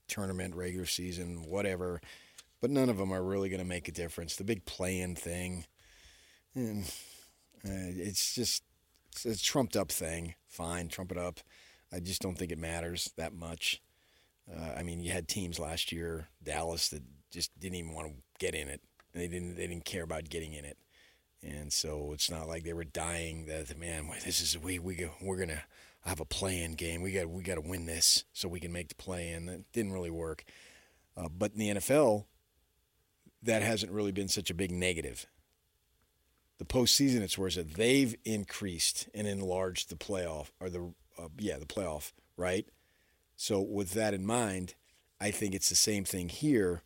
[0.08, 2.00] tournament, regular season, whatever.
[2.60, 4.36] But none of them are really going to make a difference.
[4.36, 5.64] The big play-in thing,
[6.54, 6.84] and,
[7.64, 8.64] uh, it's just
[9.12, 10.34] it's a trumped up thing.
[10.46, 11.40] Fine, trump it up.
[11.92, 13.80] I just don't think it matters that much.
[14.50, 18.14] Uh, I mean, you had teams last year, Dallas, that just didn't even want to
[18.38, 18.80] get in it.
[19.12, 19.56] And they didn't.
[19.56, 20.78] They didn't care about getting in it.
[21.42, 23.46] And so it's not like they were dying.
[23.46, 25.62] That man, this is we we go, we're gonna
[26.04, 27.02] have a play-in game.
[27.02, 29.46] We got we got to win this so we can make the play-in.
[29.46, 30.44] That didn't really work.
[31.16, 32.24] Uh, but in the NFL,
[33.42, 35.26] that hasn't really been such a big negative.
[36.58, 37.54] The postseason, it's worse.
[37.54, 42.66] that They've increased and enlarged the playoff, or the uh, yeah, the playoff, right?
[43.36, 44.74] So with that in mind,
[45.20, 46.82] I think it's the same thing here,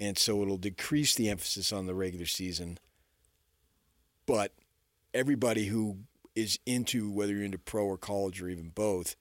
[0.00, 2.78] and so it'll decrease the emphasis on the regular season.
[4.24, 4.54] But
[5.12, 5.98] everybody who
[6.34, 9.16] is into whether you're into pro or college or even both,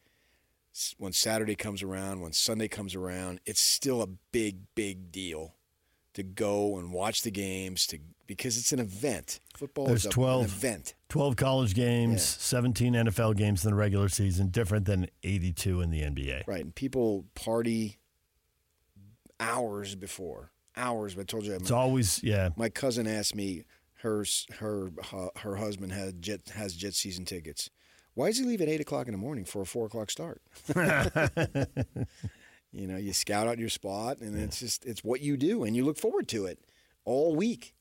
[0.97, 5.55] when Saturday comes around, when Sunday comes around, it's still a big, big deal
[6.13, 9.39] to go and watch the games to because it's an event.
[9.57, 10.39] Football There's is a, 12.
[10.41, 10.93] an event.
[11.09, 12.43] 12 college games, Yeah.
[12.43, 16.47] 17 NFL games in the regular season, different than 82 in the NBA.
[16.47, 17.97] Right, and people party
[19.39, 20.51] hours before.
[20.77, 21.15] Hours.
[21.15, 22.49] But I told you, It's always, yeah.
[22.55, 24.25] my cousin asked me her
[24.59, 27.69] her uh, her husband had jet has jet season tickets.
[28.13, 30.41] Why does he leave at eight o'clock in the morning for a four o'clock start?
[32.71, 35.75] you know, you scout out your spot, and it's just it's what you do, and
[35.75, 36.59] you look forward to it
[37.03, 37.73] all week,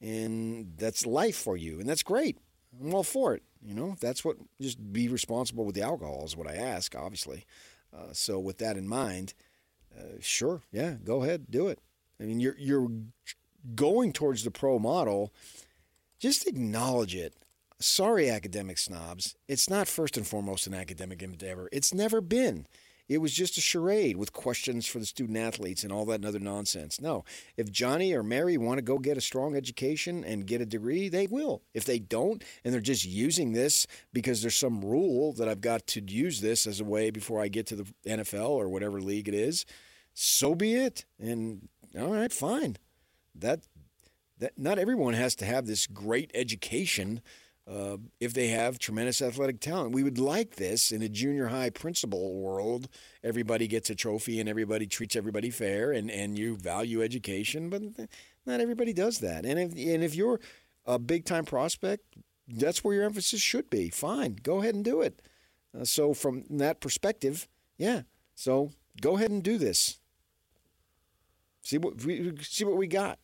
[0.00, 2.38] and that's life for you, and that's great.
[2.80, 3.42] I'm all for it.
[3.62, 7.44] You know, that's what just be responsible with the alcohol is what I ask, obviously.
[7.94, 9.34] Uh, so with that in mind,
[9.96, 11.80] uh, sure, yeah, go ahead, do it.
[12.20, 12.88] I mean, you're you're
[13.74, 15.32] going towards the pro model.
[16.18, 17.34] Just acknowledge it.
[17.78, 19.36] Sorry, academic snobs.
[19.48, 21.68] It's not first and foremost an academic endeavor.
[21.72, 22.66] It's never been.
[23.08, 26.40] It was just a charade with questions for the student athletes and all that other
[26.40, 27.00] nonsense.
[27.00, 27.24] No,
[27.56, 31.08] if Johnny or Mary want to go get a strong education and get a degree,
[31.08, 31.62] they will.
[31.72, 35.86] If they don't, and they're just using this because there's some rule that I've got
[35.88, 39.28] to use this as a way before I get to the NFL or whatever league
[39.28, 39.64] it is,
[40.12, 41.04] so be it.
[41.20, 42.76] And all right, fine.
[43.34, 43.60] That
[44.38, 47.20] that not everyone has to have this great education
[47.68, 49.92] uh, if they have tremendous athletic talent.
[49.92, 52.88] We would like this in a junior high principal world.
[53.24, 57.82] Everybody gets a trophy and everybody treats everybody fair and, and you value education, but
[58.44, 59.44] not everybody does that.
[59.44, 60.40] And if, and if you're
[60.86, 62.04] a big time prospect,
[62.48, 63.90] that's where your emphasis should be.
[63.90, 65.20] Fine, go ahead and do it.
[65.78, 68.02] Uh, so, from that perspective, yeah.
[68.36, 69.98] So, go ahead and do this.
[71.62, 73.18] See what we see what we got.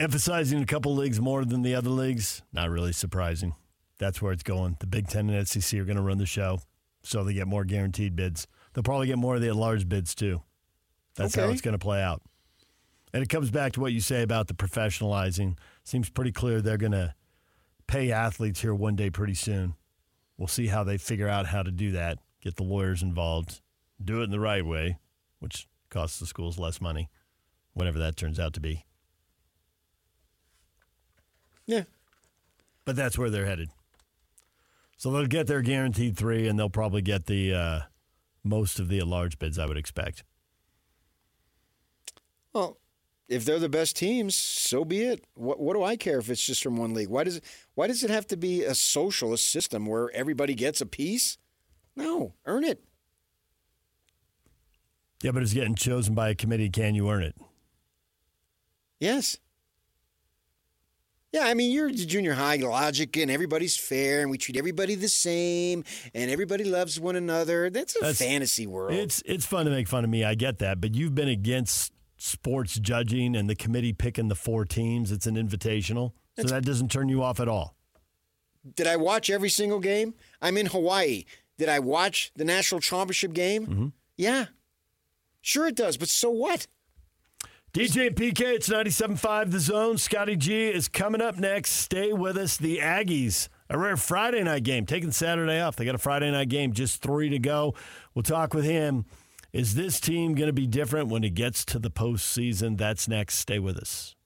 [0.00, 3.54] Emphasizing a couple leagues more than the other leagues, not really surprising.
[3.98, 4.78] That's where it's going.
[4.80, 6.62] The Big Ten and SEC are going to run the show,
[7.02, 8.46] so they get more guaranteed bids.
[8.72, 10.40] They'll probably get more of the at-large bids too.
[11.16, 12.22] That's how it's going to play out.
[13.12, 15.58] And it comes back to what you say about the professionalizing.
[15.84, 17.14] Seems pretty clear they're going to
[17.86, 19.74] pay athletes here one day pretty soon.
[20.38, 22.20] We'll see how they figure out how to do that.
[22.40, 23.60] Get the lawyers involved,
[24.02, 24.96] do it in the right way,
[25.40, 27.10] which costs the schools less money,
[27.74, 28.86] whatever that turns out to be.
[31.70, 31.84] Yeah.
[32.84, 33.68] But that's where they're headed.
[34.96, 37.80] So they'll get their guaranteed three, and they'll probably get the uh,
[38.42, 40.24] most of the large bids, I would expect.
[42.52, 42.78] Well,
[43.28, 45.24] if they're the best teams, so be it.
[45.34, 47.08] What, what do I care if it's just from one league?
[47.08, 47.44] Why does it,
[47.76, 51.38] why does it have to be a socialist system where everybody gets a piece?
[51.94, 52.82] No, earn it.
[55.22, 56.68] Yeah, but it's getting chosen by a committee.
[56.68, 57.36] Can you earn it?
[58.98, 59.38] Yes.
[61.32, 64.96] Yeah, I mean, you're the junior high logic, and everybody's fair, and we treat everybody
[64.96, 67.70] the same, and everybody loves one another.
[67.70, 68.94] That's a That's- fantasy world.
[68.94, 70.24] It's it's fun to make fun of me.
[70.24, 74.64] I get that, but you've been against sports judging and the committee picking the four
[74.64, 75.12] teams.
[75.12, 77.76] It's an invitational, so that doesn't turn you off at all.
[78.74, 80.14] Did I watch every single game?
[80.42, 81.24] I'm in Hawaii.
[81.58, 83.66] Did I watch the national championship game?
[83.66, 83.86] Mm-hmm.
[84.16, 84.46] Yeah.
[85.42, 86.66] Sure, it does, but so what?
[87.72, 89.96] DJ and PK, it's 97.5 The Zone.
[89.96, 91.70] Scotty G is coming up next.
[91.70, 92.56] Stay with us.
[92.56, 95.76] The Aggies, a rare Friday night game, taking Saturday off.
[95.76, 97.76] They got a Friday night game, just three to go.
[98.12, 99.04] We'll talk with him.
[99.52, 102.76] Is this team going to be different when it gets to the postseason?
[102.76, 103.36] That's next.
[103.36, 104.16] Stay with us.